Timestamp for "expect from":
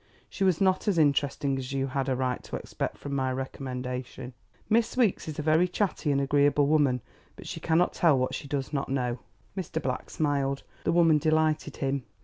2.55-3.13